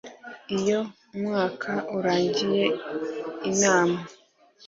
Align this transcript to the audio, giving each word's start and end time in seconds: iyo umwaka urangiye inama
iyo 0.57 0.79
umwaka 1.15 1.71
urangiye 1.97 2.65
inama 3.49 3.99